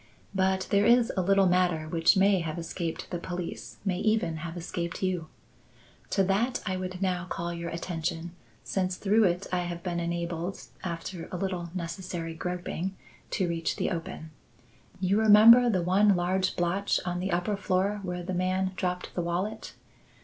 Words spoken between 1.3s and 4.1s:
matter which may have escaped the police, may